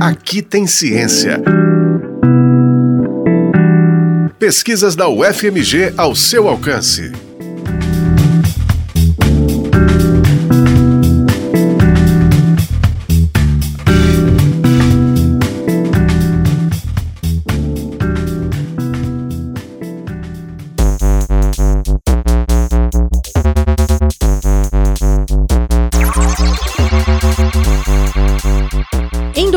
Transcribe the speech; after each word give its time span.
Aqui 0.00 0.40
tem 0.40 0.66
ciência. 0.66 1.38
Pesquisas 4.38 4.96
da 4.96 5.06
UFMG 5.10 5.92
ao 5.94 6.14
seu 6.14 6.48
alcance. 6.48 7.12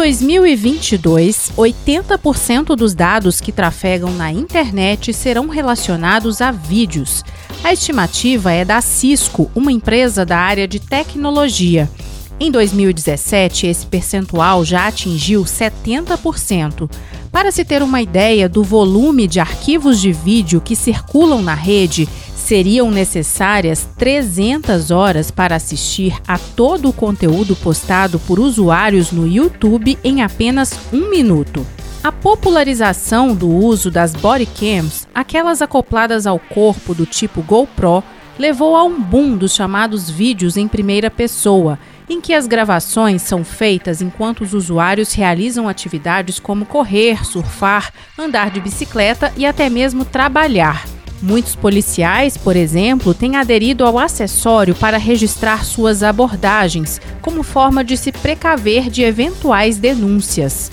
2022, 0.04 1.54
80% 1.56 2.76
dos 2.76 2.94
dados 2.94 3.40
que 3.40 3.54
trafegam 3.54 4.12
na 4.12 4.30
internet 4.34 5.14
serão 5.14 5.48
relacionados 5.48 6.42
a 6.42 6.52
vídeos. 6.52 7.24
A 7.64 7.72
estimativa 7.72 8.52
é 8.52 8.66
da 8.66 8.82
Cisco, 8.82 9.50
uma 9.56 9.72
empresa 9.72 10.26
da 10.26 10.38
área 10.38 10.68
de 10.68 10.78
tecnologia. 10.78 11.90
Em 12.38 12.52
2017, 12.52 13.66
esse 13.66 13.86
percentual 13.86 14.66
já 14.66 14.88
atingiu 14.88 15.46
70%. 15.46 16.92
Para 17.32 17.50
se 17.50 17.64
ter 17.64 17.82
uma 17.82 18.02
ideia 18.02 18.50
do 18.50 18.62
volume 18.62 19.26
de 19.26 19.40
arquivos 19.40 20.02
de 20.02 20.12
vídeo 20.12 20.60
que 20.60 20.76
circulam 20.76 21.42
na 21.42 21.54
rede, 21.54 22.10
seriam 22.44 22.92
necessárias 22.92 23.88
300 23.98 24.92
horas 24.92 25.32
para 25.32 25.56
assistir 25.56 26.14
a 26.28 26.38
todo 26.38 26.90
o 26.90 26.94
conteúdo 26.94 27.56
postado 27.56 28.20
por 28.20 28.38
usuários 28.38 29.12
no 29.12 29.26
YouTube 29.26 29.98
em 30.04 30.22
apenas 30.22 30.78
um 30.92 31.10
minuto. 31.10 31.66
A 32.04 32.12
popularização 32.12 33.34
do 33.34 33.50
uso 33.50 33.90
das 33.90 34.14
bodycams, 34.14 35.08
aquelas 35.16 35.62
acopladas 35.62 36.28
ao 36.28 36.38
corpo 36.38 36.94
do 36.94 37.06
tipo 37.06 37.42
GoPro, 37.42 38.04
levou 38.38 38.76
a 38.76 38.84
um 38.84 39.02
boom 39.02 39.38
dos 39.38 39.56
chamados 39.56 40.10
vídeos 40.10 40.58
em 40.58 40.68
primeira 40.68 41.10
pessoa, 41.10 41.80
em 42.10 42.20
que 42.20 42.34
as 42.34 42.46
gravações 42.46 43.22
são 43.22 43.46
feitas 43.46 44.02
enquanto 44.02 44.42
os 44.42 44.54
usuários 44.54 45.14
realizam 45.14 45.70
atividades 45.70 46.40
como 46.40 46.66
correr, 46.66 47.26
surfar, 47.26 47.94
andar 48.20 48.52
de 48.52 48.60
bicicleta 48.60 49.32
e 49.38 49.46
até 49.46 49.70
mesmo 49.70 50.04
trabalhar. 50.04 50.84
Muitos 51.24 51.56
policiais, 51.56 52.36
por 52.36 52.54
exemplo, 52.54 53.14
têm 53.14 53.38
aderido 53.38 53.86
ao 53.86 53.98
acessório 53.98 54.76
para 54.76 54.98
registrar 54.98 55.64
suas 55.64 56.04
abordagens, 56.04 57.00
como 57.22 57.44
forma 57.44 57.82
de 57.82 57.96
se 57.96 58.12
precaver 58.12 58.90
de 58.90 59.04
eventuais 59.04 59.78
denúncias. 59.78 60.70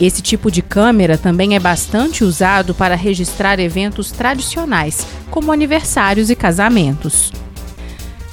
Esse 0.00 0.20
tipo 0.20 0.50
de 0.50 0.60
câmera 0.60 1.16
também 1.16 1.54
é 1.54 1.60
bastante 1.60 2.24
usado 2.24 2.74
para 2.74 2.96
registrar 2.96 3.60
eventos 3.60 4.10
tradicionais, 4.10 5.06
como 5.30 5.52
aniversários 5.52 6.30
e 6.30 6.34
casamentos. 6.34 7.32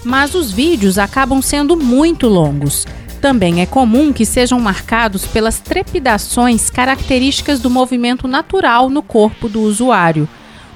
Mas 0.03 0.33
os 0.33 0.51
vídeos 0.51 0.97
acabam 0.97 1.39
sendo 1.39 1.77
muito 1.77 2.27
longos. 2.27 2.87
Também 3.21 3.61
é 3.61 3.67
comum 3.67 4.11
que 4.11 4.25
sejam 4.25 4.59
marcados 4.59 5.27
pelas 5.27 5.59
trepidações 5.59 6.67
características 6.71 7.59
do 7.59 7.69
movimento 7.69 8.27
natural 8.27 8.89
no 8.89 9.03
corpo 9.03 9.47
do 9.47 9.61
usuário 9.61 10.27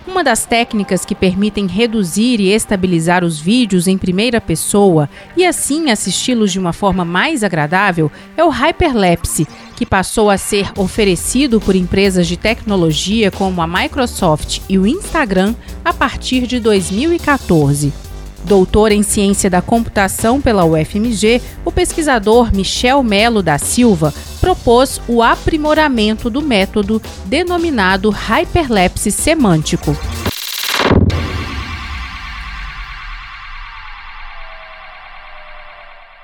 uma 0.08 0.24
das 0.24 0.46
técnicas 0.46 1.06
que 1.06 1.16
permitem 1.16 1.68
reduzir 1.68 2.40
e 2.40 2.50
estabilizar 2.50 3.24
os 3.24 3.40
vídeos 3.40 3.88
em 3.88 3.98
primeira 3.98 4.42
pessoa 4.42 5.10
e 5.36 5.46
assim 5.46 5.92
assisti-los 5.92 6.52
de 6.52 6.60
uma 6.60 6.74
forma 6.74 7.06
mais 7.06 7.44
agradável 7.44 8.12
é 8.36 8.44
o 8.44 8.50
hyperlapse, 8.50 9.48
que 9.76 9.86
passou 9.86 10.30
a 10.30 10.38
ser 10.38 10.72
oferecido 10.78 11.60
por 11.60 11.76
empresas 11.76 12.28
de 12.28 12.38
tecnologia 12.38 13.32
como 13.32 13.62
a 13.62 13.68
Microsoft 13.68 14.62
e 14.70 14.78
o 14.78 14.86
Instagram 14.86 15.56
a 15.84 15.94
partir 15.94 16.46
de 16.48 16.60
2014. 16.60 18.03
Doutor 18.46 18.92
em 18.92 19.04
Ciência 19.04 19.50
da 19.50 19.62
Computação 19.62 20.42
pela 20.42 20.66
UFMG, 20.66 21.42
o 21.64 21.72
pesquisador 21.72 22.54
Michel 22.54 23.02
Melo 23.02 23.42
da 23.42 23.58
Silva 23.58 24.14
propôs 24.42 25.00
o 25.08 25.22
aprimoramento 25.22 26.30
do 26.30 26.42
método 26.42 27.02
denominado 27.26 28.10
hyperlapse 28.10 29.12
semântico. 29.12 29.96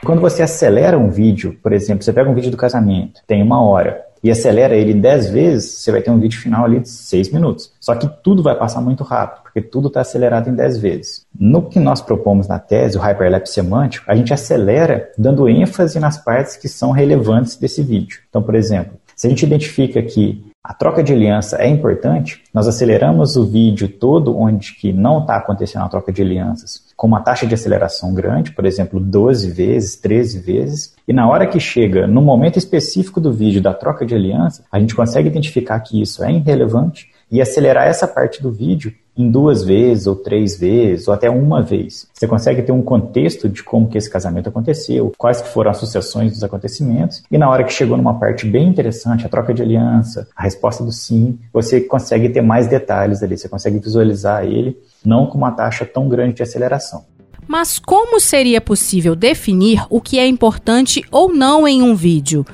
Quando 0.03 0.22
você 0.22 0.41
acelera 0.41 0.97
um 0.97 1.09
vídeo, 1.09 1.57
por 1.62 1.72
exemplo, 1.72 2.03
você 2.03 2.12
pega 2.12 2.30
um 2.30 2.34
vídeo 2.34 2.51
do 2.51 2.57
casamento, 2.57 3.22
tem 3.28 3.44
uma 3.44 3.62
hora, 3.62 4.01
e 4.24 4.30
acelera 4.30 4.75
ele 4.75 4.94
10 4.94 5.30
vezes, 5.30 5.72
você 5.80 5.91
vai 5.91 6.02
ter 6.02 6.12
um 6.12 6.19
vídeo 6.19 6.40
final 6.40 6.66
ali 6.66 6.80
de 6.80 6.90
6 6.90 7.31
minutos. 7.31 7.72
Só 7.80 7.96
que 7.96 8.07
tudo 8.24 8.44
vai 8.44 8.56
passar 8.56 8.81
muito 8.81 9.03
rápido, 9.03 9.44
porque 9.44 9.62
tudo 9.62 9.88
está 9.88 10.02
acelerado 10.02 10.50
em 10.50 10.56
10 10.56 10.78
vezes. 10.78 11.25
No 11.38 11.63
que 11.63 11.80
nós 11.80 12.02
propomos 12.02 12.47
na 12.47 12.59
tese, 12.59 12.97
o 12.97 13.02
hyperlapse 13.02 13.53
semântico, 13.53 14.06
a 14.09 14.16
gente 14.16 14.34
acelera 14.34 15.12
dando 15.18 15.47
ênfase 15.47 16.00
nas 16.00 16.18
partes 16.18 16.56
que 16.57 16.68
são 16.68 16.91
relevantes 16.91 17.56
desse 17.56 17.81
vídeo. 17.81 18.19
Então, 18.30 18.41
por 18.41 18.56
exemplo, 18.56 18.94
se 19.16 19.28
a 19.28 19.30
gente 19.30 19.46
identifica 19.46 20.02
que 20.02 20.49
a 20.64 20.74
troca 20.74 21.02
de 21.02 21.14
aliança 21.14 21.58
é 21.58 21.68
importante, 21.68 22.44
nós 22.53 22.68
aceleramos 22.68 23.38
o 23.38 23.46
vídeo 23.46 23.88
todo 23.88 24.38
onde 24.38 24.74
que 24.74 24.92
não 24.92 25.22
está 25.22 25.38
acontecendo 25.38 25.86
a 25.86 25.90
troca 25.90 26.12
de 26.12 26.22
alianças 26.22 26.90
com 27.00 27.08
uma 27.08 27.22
taxa 27.22 27.47
de 27.47 27.53
aceleração 27.53 28.14
grande, 28.14 28.52
por 28.52 28.66
exemplo, 28.66 29.00
12 29.00 29.52
vezes, 29.52 29.96
13 29.96 30.40
vezes, 30.40 30.96
e 31.08 31.14
na 31.14 31.30
hora 31.30 31.48
que 31.48 31.58
chega 31.58 32.06
no 32.06 32.22
momento 32.22 32.59
específico 32.59 33.22
do 33.22 33.31
vídeo 33.31 33.62
da 33.62 33.74
troca 33.74 34.06
de 34.06 34.14
aliança, 34.14 34.66
a 34.69 34.78
gente 34.78 34.94
consegue 34.94 35.30
identificar 35.30 35.80
que 35.80 36.02
isso 36.02 36.22
é 36.25 36.34
irrelevante 36.34 37.09
e 37.31 37.42
acelerar 37.42 37.88
essa 37.88 38.06
parte 38.06 38.44
do 38.44 38.52
vídeo 38.52 38.94
em 39.19 39.30
duas 39.30 39.66
vezes, 39.66 40.07
ou 40.07 40.16
três 40.16 40.57
vezes, 40.57 41.06
ou 41.09 41.13
até 41.13 41.30
uma 41.30 41.62
vez. 41.62 42.07
Você 42.13 42.25
consegue 42.25 42.62
ter 42.62 42.72
um 42.72 42.81
contexto 42.81 43.50
de 43.50 43.62
como 43.62 43.90
que 43.90 43.97
esse 43.97 44.09
casamento 44.09 44.47
aconteceu, 44.47 45.12
quais 45.18 45.41
que 45.41 45.50
foram 45.50 45.72
as 45.72 45.78
sucessões 45.78 46.31
dos 46.31 46.44
acontecimentos, 46.44 47.22
e 47.30 47.38
na 47.38 47.50
hora 47.50 47.66
que 47.66 47.74
chegou 47.74 47.97
numa 47.97 48.18
parte 48.18 48.47
bem 48.47 48.69
interessante, 48.69 49.25
a 49.25 49.30
troca 49.30 49.53
de 49.53 49.62
aliança, 49.62 50.25
a 50.34 50.44
resposta 50.44 50.85
do 50.85 50.91
sim, 50.94 51.38
você 51.52 51.81
consegue 51.81 52.30
ter 52.30 52.41
mais 52.41 52.68
detalhes 52.68 53.22
ali, 53.22 53.38
você 53.38 53.50
consegue 53.50 53.78
visualizar 53.78 54.46
ele, 54.46 54.78
não 55.06 55.25
com 55.25 55.38
uma 55.38 55.51
taxa 55.51 55.86
tão 55.86 56.07
grande 56.07 56.36
de 56.36 56.44
aceleração. 56.44 57.03
Mas 57.46 57.78
como 57.78 58.22
seria 58.22 58.62
possível 58.62 59.16
definir 59.16 59.86
o 59.90 60.00
que 60.00 60.18
é 60.18 60.25
importante 60.25 61.03
ou 61.12 61.34
não 61.34 61.68
em 61.68 61.81
um 61.81 61.94
vídeo? 61.94 62.46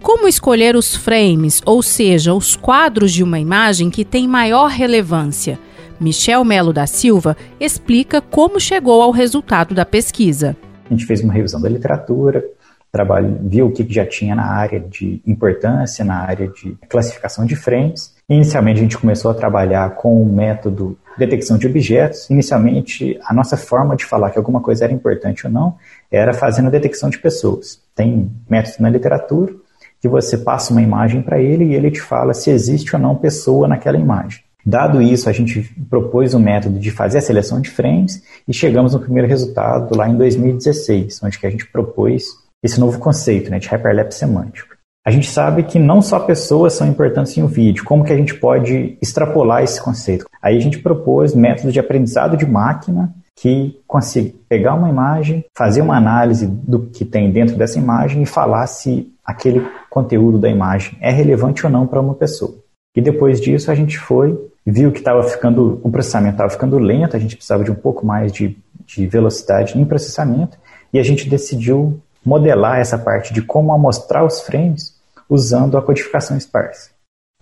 Como 0.00 0.26
escolher 0.28 0.74
os 0.74 0.96
frames, 0.96 1.60
ou 1.66 1.82
seja, 1.82 2.32
os 2.32 2.56
quadros 2.56 3.12
de 3.12 3.22
uma 3.22 3.38
imagem 3.38 3.90
que 3.90 4.04
tem 4.04 4.26
maior 4.26 4.70
relevância? 4.70 5.58
Michel 6.04 6.44
Melo 6.44 6.70
da 6.70 6.86
Silva 6.86 7.34
explica 7.58 8.20
como 8.20 8.60
chegou 8.60 9.00
ao 9.00 9.10
resultado 9.10 9.74
da 9.74 9.86
pesquisa. 9.86 10.54
A 10.84 10.92
gente 10.92 11.06
fez 11.06 11.22
uma 11.22 11.32
revisão 11.32 11.58
da 11.58 11.66
literatura, 11.66 12.44
trabalho, 12.92 13.38
viu 13.40 13.68
o 13.68 13.72
que 13.72 13.90
já 13.90 14.04
tinha 14.04 14.34
na 14.34 14.44
área 14.44 14.78
de 14.78 15.22
importância, 15.26 16.04
na 16.04 16.16
área 16.16 16.46
de 16.46 16.76
classificação 16.90 17.46
de 17.46 17.56
frames. 17.56 18.14
Inicialmente 18.28 18.80
a 18.80 18.82
gente 18.82 18.98
começou 18.98 19.30
a 19.30 19.34
trabalhar 19.34 19.94
com 19.94 20.22
o 20.22 20.26
método 20.26 20.98
detecção 21.16 21.56
de 21.56 21.66
objetos. 21.66 22.28
Inicialmente 22.28 23.18
a 23.24 23.32
nossa 23.32 23.56
forma 23.56 23.96
de 23.96 24.04
falar 24.04 24.30
que 24.30 24.36
alguma 24.36 24.60
coisa 24.60 24.84
era 24.84 24.92
importante 24.92 25.46
ou 25.46 25.52
não 25.52 25.74
era 26.12 26.34
fazendo 26.34 26.70
detecção 26.70 27.08
de 27.08 27.18
pessoas. 27.18 27.80
Tem 27.94 28.30
métodos 28.46 28.78
na 28.78 28.90
literatura 28.90 29.54
que 30.02 30.08
você 30.08 30.36
passa 30.36 30.70
uma 30.70 30.82
imagem 30.82 31.22
para 31.22 31.40
ele 31.40 31.64
e 31.64 31.74
ele 31.74 31.90
te 31.90 32.02
fala 32.02 32.34
se 32.34 32.50
existe 32.50 32.94
ou 32.94 33.00
não 33.00 33.16
pessoa 33.16 33.66
naquela 33.66 33.96
imagem. 33.96 34.44
Dado 34.66 35.02
isso, 35.02 35.28
a 35.28 35.32
gente 35.32 35.62
propôs 35.90 36.32
o 36.32 36.38
um 36.38 36.40
método 36.40 36.78
de 36.78 36.90
fazer 36.90 37.18
a 37.18 37.22
seleção 37.22 37.60
de 37.60 37.70
frames 37.70 38.22
e 38.48 38.54
chegamos 38.54 38.94
no 38.94 39.00
primeiro 39.00 39.28
resultado 39.28 39.94
lá 39.96 40.08
em 40.08 40.16
2016, 40.16 41.20
onde 41.22 41.38
que 41.38 41.46
a 41.46 41.50
gente 41.50 41.66
propôs 41.66 42.24
esse 42.62 42.80
novo 42.80 42.98
conceito 42.98 43.50
né, 43.50 43.58
de 43.58 43.68
hyperlapse 43.68 44.18
semântico. 44.18 44.74
A 45.06 45.10
gente 45.10 45.28
sabe 45.28 45.64
que 45.64 45.78
não 45.78 46.00
só 46.00 46.18
pessoas 46.18 46.72
são 46.72 46.88
importantes 46.88 47.36
em 47.36 47.42
um 47.42 47.46
vídeo, 47.46 47.84
como 47.84 48.04
que 48.04 48.12
a 48.12 48.16
gente 48.16 48.34
pode 48.36 48.96
extrapolar 49.02 49.62
esse 49.62 49.78
conceito? 49.78 50.24
Aí 50.40 50.56
a 50.56 50.60
gente 50.60 50.78
propôs 50.78 51.34
métodos 51.34 51.74
de 51.74 51.78
aprendizado 51.78 52.38
de 52.38 52.46
máquina 52.46 53.14
que 53.36 53.78
consiga 53.86 54.32
pegar 54.48 54.72
uma 54.72 54.88
imagem, 54.88 55.44
fazer 55.54 55.82
uma 55.82 55.98
análise 55.98 56.46
do 56.46 56.86
que 56.86 57.04
tem 57.04 57.30
dentro 57.30 57.54
dessa 57.54 57.78
imagem 57.78 58.22
e 58.22 58.26
falar 58.26 58.66
se 58.66 59.12
aquele 59.22 59.66
conteúdo 59.90 60.38
da 60.38 60.48
imagem 60.48 60.96
é 61.02 61.10
relevante 61.10 61.66
ou 61.66 61.70
não 61.70 61.86
para 61.86 62.00
uma 62.00 62.14
pessoa. 62.14 62.54
E 62.96 63.02
depois 63.02 63.42
disso 63.42 63.70
a 63.70 63.74
gente 63.74 63.98
foi 63.98 64.38
viu 64.66 64.90
que 64.90 64.98
estava 64.98 65.22
ficando, 65.24 65.80
o 65.82 65.90
processamento 65.90 66.34
estava 66.34 66.50
ficando 66.50 66.78
lento, 66.78 67.16
a 67.16 67.18
gente 67.18 67.36
precisava 67.36 67.64
de 67.64 67.70
um 67.70 67.74
pouco 67.74 68.06
mais 68.06 68.32
de, 68.32 68.56
de 68.86 69.06
velocidade 69.06 69.78
em 69.78 69.84
processamento, 69.84 70.58
e 70.92 70.98
a 70.98 71.02
gente 71.02 71.28
decidiu 71.28 72.00
modelar 72.24 72.78
essa 72.78 72.96
parte 72.96 73.34
de 73.34 73.42
como 73.42 73.72
amostrar 73.72 74.24
os 74.24 74.40
frames 74.40 74.94
usando 75.28 75.76
a 75.76 75.82
codificação 75.82 76.36
esparsa. 76.36 76.90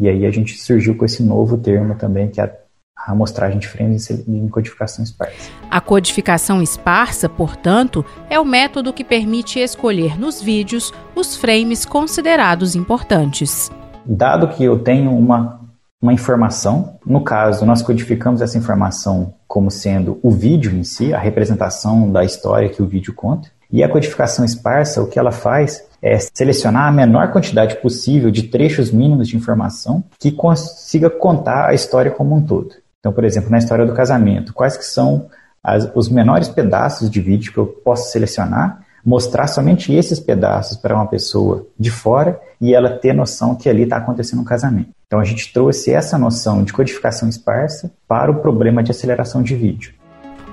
E 0.01 0.09
aí 0.09 0.27
a 0.27 0.31
gente 0.31 0.57
surgiu 0.57 0.97
com 0.97 1.05
esse 1.05 1.23
novo 1.23 1.57
termo 1.57 1.95
também, 1.95 2.29
que 2.29 2.41
é 2.41 2.45
a 2.97 3.13
amostragem 3.13 3.59
de 3.59 3.69
frames 3.69 4.11
em 4.11 4.49
codificação 4.49 5.05
esparsa. 5.05 5.51
A 5.71 5.81
codificação 5.81 6.63
esparsa, 6.63 7.29
portanto, 7.29 8.05
é 8.31 8.39
o 8.39 8.45
método 8.45 8.93
que 8.93 9.05
permite 9.05 9.59
escolher 9.59 10.19
nos 10.19 10.41
vídeos 10.41 10.93
os 11.15 11.37
frames 11.37 11.85
considerados 11.85 12.75
importantes. 12.75 13.71
Dado 14.05 14.49
que 14.49 14.65
eu 14.65 14.79
tenho 14.79 15.17
uma, 15.17 15.61
uma 16.03 16.13
informação, 16.13 16.99
no 17.07 17.23
caso, 17.23 17.65
nós 17.65 17.81
codificamos 17.81 18.43
essa 18.43 18.59
informação 18.59 19.35
como 19.47 19.71
sendo 19.71 20.19
o 20.21 20.33
vídeo 20.33 20.73
em 20.73 20.83
si, 20.83 21.15
a 21.15 21.19
representação 21.19 22.11
da 22.11 22.25
história 22.25 22.69
que 22.69 22.83
o 22.83 22.87
vídeo 22.87 23.15
conta, 23.15 23.49
e 23.71 23.85
a 23.85 23.89
codificação 23.89 24.45
esparsa, 24.45 25.01
o 25.01 25.07
que 25.07 25.19
ela 25.19 25.31
faz 25.31 25.85
é 26.03 26.19
selecionar 26.19 26.89
a 26.89 26.93
menor 26.93 27.31
quantidade 27.31 27.77
possível 27.77 28.33
de 28.33 28.43
trechos 28.43 28.91
mínimos 28.91 29.29
de 29.29 29.37
informação 29.37 30.03
que 30.19 30.33
consiga 30.33 31.09
contar 31.09 31.69
a 31.69 31.75
história 31.75 32.11
como 32.11 32.35
um 32.35 32.43
todo. 32.43 32.75
Então, 32.99 33.13
por 33.13 33.25
exemplo, 33.25 33.51
na 33.51 33.59
história 33.59 33.87
do 33.87 33.95
casamento, 33.95 34.53
quais 34.53 34.77
que 34.77 34.85
são 34.85 35.29
as, 35.63 35.89
os 35.95 36.09
menores 36.09 36.49
pedaços 36.49 37.09
de 37.09 37.21
vídeo 37.21 37.53
que 37.53 37.59
eu 37.59 37.67
posso 37.67 38.11
selecionar, 38.11 38.83
mostrar 39.05 39.47
somente 39.47 39.93
esses 39.93 40.19
pedaços 40.19 40.77
para 40.77 40.95
uma 40.95 41.07
pessoa 41.07 41.67
de 41.79 41.91
fora 41.91 42.41
e 42.61 42.75
ela 42.75 42.91
ter 42.91 43.13
noção 43.13 43.55
que 43.55 43.69
ali 43.69 43.83
está 43.85 43.97
acontecendo 43.97 44.41
um 44.41 44.45
casamento. 44.45 44.91
Então, 45.13 45.21
a 45.21 45.25
gente 45.25 45.53
trouxe 45.53 45.93
essa 45.93 46.17
noção 46.17 46.65
de 46.65 46.73
codificação 46.73 47.29
esparsa 47.29 47.93
para 48.09 48.31
o 48.31 48.37
problema 48.37 48.83
de 48.83 48.93
aceleração 48.93 49.43
de 49.43 49.55
vídeo. 49.55 49.93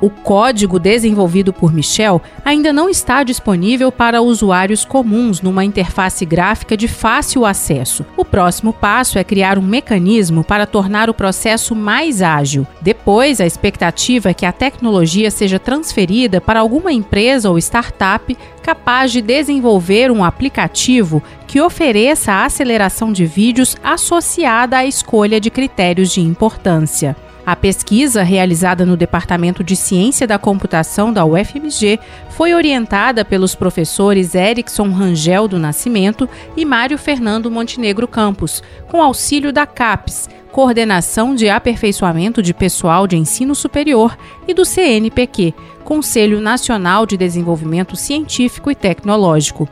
O 0.01 0.09
código 0.09 0.79
desenvolvido 0.79 1.51
por 1.51 1.73
Michel 1.73 2.21
ainda 2.45 2.71
não 2.71 2.89
está 2.89 3.21
disponível 3.23 3.91
para 3.91 4.21
usuários 4.21 4.85
comuns 4.85 5.41
numa 5.41 5.65
interface 5.65 6.25
gráfica 6.25 6.77
de 6.77 6.87
fácil 6.87 7.45
acesso. 7.45 8.05
O 8.15 8.23
próximo 8.23 8.71
passo 8.71 9.19
é 9.19 9.23
criar 9.23 9.57
um 9.57 9.61
mecanismo 9.61 10.43
para 10.43 10.65
tornar 10.65 11.09
o 11.09 11.13
processo 11.13 11.75
mais 11.75 12.21
ágil. 12.21 12.65
Depois, 12.81 13.41
a 13.41 13.45
expectativa 13.45 14.29
é 14.29 14.33
que 14.33 14.45
a 14.45 14.53
tecnologia 14.53 15.29
seja 15.29 15.59
transferida 15.59 16.39
para 16.39 16.61
alguma 16.61 16.93
empresa 16.93 17.49
ou 17.49 17.57
startup 17.57 18.37
capaz 18.63 19.11
de 19.11 19.21
desenvolver 19.21 20.11
um 20.11 20.23
aplicativo 20.23 21.21
que 21.47 21.59
ofereça 21.59 22.31
a 22.31 22.45
aceleração 22.45 23.11
de 23.11 23.25
vídeos 23.25 23.75
associada 23.83 24.77
à 24.77 24.85
escolha 24.85 25.41
de 25.41 25.49
critérios 25.49 26.11
de 26.11 26.21
importância. 26.21 27.15
A 27.49 27.55
pesquisa, 27.55 28.21
realizada 28.21 28.85
no 28.85 28.95
Departamento 28.95 29.63
de 29.63 29.75
Ciência 29.75 30.27
da 30.27 30.37
Computação 30.37 31.11
da 31.11 31.25
UFMG, 31.25 31.99
foi 32.29 32.53
orientada 32.53 33.25
pelos 33.25 33.55
professores 33.55 34.35
Erickson 34.35 34.91
Rangel 34.91 35.47
do 35.47 35.57
Nascimento 35.57 36.29
e 36.55 36.63
Mário 36.63 36.95
Fernando 36.95 37.49
Montenegro 37.49 38.07
Campos, 38.07 38.61
com 38.87 39.01
auxílio 39.01 39.51
da 39.51 39.65
CAPES, 39.65 40.29
Coordenação 40.51 41.33
de 41.33 41.49
Aperfeiçoamento 41.49 42.43
de 42.43 42.53
Pessoal 42.53 43.07
de 43.07 43.17
Ensino 43.17 43.55
Superior, 43.55 44.15
e 44.47 44.53
do 44.53 44.63
CNPq, 44.63 45.51
Conselho 45.83 46.39
Nacional 46.39 47.07
de 47.07 47.17
Desenvolvimento 47.17 47.95
Científico 47.95 48.69
e 48.69 48.75
Tecnológico. 48.75 49.67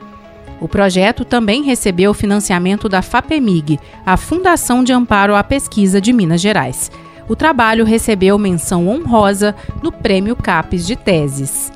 O 0.59 0.67
projeto 0.67 1.23
também 1.23 1.61
recebeu 1.61 2.11
financiamento 2.15 2.89
da 2.89 3.03
FAPEMIG, 3.03 3.79
a 4.03 4.17
Fundação 4.17 4.83
de 4.83 4.91
Amparo 4.91 5.35
à 5.35 5.43
Pesquisa 5.43 6.01
de 6.01 6.11
Minas 6.11 6.41
Gerais 6.41 6.89
o 7.27 7.35
trabalho 7.35 7.85
recebeu 7.85 8.37
menção 8.37 8.87
honrosa 8.87 9.55
no 9.81 9.91
Prêmio 9.91 10.35
CAPES 10.35 10.85
de 10.85 10.95
Teses. 10.95 11.71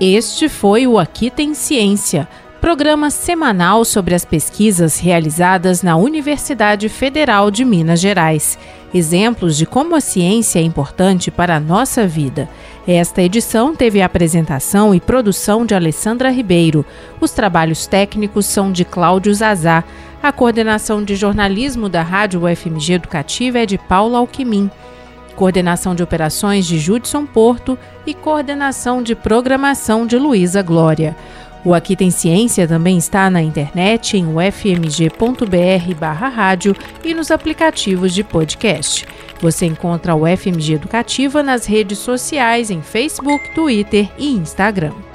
Este 0.00 0.48
foi 0.48 0.86
o 0.86 0.98
Aqui 0.98 1.30
Tem 1.30 1.54
Ciência, 1.54 2.28
programa 2.60 3.10
semanal 3.10 3.84
sobre 3.84 4.14
as 4.14 4.24
pesquisas 4.24 4.98
realizadas 4.98 5.82
na 5.82 5.96
Universidade 5.96 6.88
Federal 6.88 7.50
de 7.50 7.64
Minas 7.64 8.00
Gerais. 8.00 8.58
Exemplos 8.92 9.56
de 9.56 9.66
como 9.66 9.94
a 9.94 10.00
ciência 10.00 10.58
é 10.58 10.62
importante 10.62 11.30
para 11.30 11.56
a 11.56 11.60
nossa 11.60 12.06
vida. 12.06 12.48
Esta 12.86 13.22
edição 13.22 13.74
teve 13.74 14.00
a 14.00 14.06
apresentação 14.06 14.94
e 14.94 15.00
produção 15.00 15.66
de 15.66 15.74
Alessandra 15.74 16.30
Ribeiro. 16.30 16.84
Os 17.20 17.30
trabalhos 17.30 17.86
técnicos 17.86 18.46
são 18.46 18.70
de 18.70 18.84
Cláudio 18.84 19.34
Zazá. 19.34 19.82
A 20.26 20.32
coordenação 20.32 21.04
de 21.04 21.14
jornalismo 21.14 21.88
da 21.88 22.02
Rádio 22.02 22.44
UFMG 22.44 22.94
Educativa 22.94 23.60
é 23.60 23.66
de 23.66 23.78
Paula 23.78 24.18
Alquimim. 24.18 24.68
Coordenação 25.36 25.94
de 25.94 26.02
operações 26.02 26.66
de 26.66 26.80
Judson 26.80 27.24
Porto 27.24 27.78
e 28.04 28.12
coordenação 28.12 29.04
de 29.04 29.14
programação 29.14 30.04
de 30.04 30.18
Luísa 30.18 30.62
Glória. 30.62 31.14
O 31.64 31.72
Aqui 31.72 31.94
Tem 31.94 32.10
Ciência 32.10 32.66
também 32.66 32.98
está 32.98 33.30
na 33.30 33.40
internet 33.40 34.16
em 34.16 34.26
ufmg.br/rádio 34.26 35.14
e 37.04 37.14
nos 37.14 37.30
aplicativos 37.30 38.12
de 38.12 38.24
podcast. 38.24 39.06
Você 39.40 39.64
encontra 39.64 40.16
o 40.16 40.24
UFMG 40.24 40.72
Educativa 40.72 41.40
nas 41.40 41.66
redes 41.66 42.00
sociais 42.00 42.68
em 42.68 42.82
Facebook, 42.82 43.54
Twitter 43.54 44.10
e 44.18 44.32
Instagram. 44.32 45.05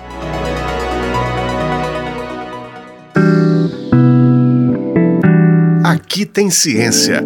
Aqui 6.11 6.25
tem 6.25 6.49
ciência. 6.49 7.25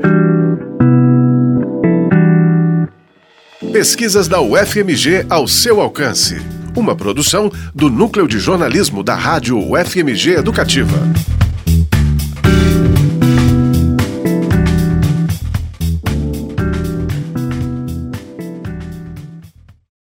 Pesquisas 3.73 4.27
da 4.27 4.39
UFMG 4.39 5.25
ao 5.27 5.47
seu 5.47 5.81
alcance. 5.81 6.39
Uma 6.75 6.95
produção 6.95 7.51
do 7.73 7.89
Núcleo 7.89 8.27
de 8.27 8.37
Jornalismo 8.37 9.01
da 9.01 9.15
Rádio 9.15 9.57
UFMG 9.57 10.35
Educativa. 10.35 10.99